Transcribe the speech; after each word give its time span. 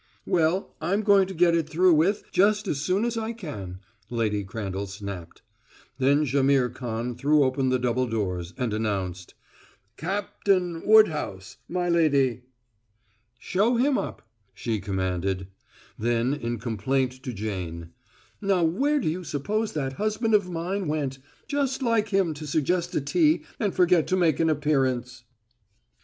"Well, 0.25 0.73
I'm 0.81 1.03
going 1.03 1.27
to 1.27 1.33
get 1.35 1.53
it 1.53 1.69
through 1.69 1.93
with 1.93 2.23
just 2.31 2.67
as 2.67 2.81
soon 2.81 3.05
as 3.05 3.19
I 3.19 3.33
can," 3.33 3.81
Lady 4.09 4.43
Crandall 4.43 4.87
snapped. 4.87 5.43
Then 5.99 6.25
Jaimihr 6.25 6.69
Khan 6.69 7.13
threw 7.15 7.43
open 7.43 7.69
the 7.69 7.77
double 7.77 8.07
doors 8.07 8.51
and 8.57 8.73
announced: 8.73 9.35
"Cap 9.97 10.43
tain 10.43 10.81
Wood 10.87 11.09
house, 11.09 11.57
my 11.69 11.87
lady!" 11.87 12.41
"Show 13.37 13.75
him 13.75 13.95
up!" 13.95 14.23
she 14.55 14.79
commanded; 14.79 15.49
then 15.99 16.33
in 16.33 16.57
complaint 16.57 17.21
to 17.21 17.31
Jane: 17.31 17.91
"Now 18.41 18.63
where 18.63 18.99
do 18.99 19.07
you 19.07 19.23
suppose 19.23 19.73
that 19.73 19.93
husband 20.01 20.33
of 20.33 20.49
mine 20.49 20.87
went? 20.87 21.19
Just 21.47 21.83
like 21.83 22.09
him 22.09 22.33
to 22.33 22.47
suggest 22.47 22.95
a 22.95 23.01
tea 23.01 23.43
and 23.59 23.71
forget 23.71 24.07
to 24.07 24.17
make 24.17 24.39
an 24.39 24.49
appearance." 24.49 25.25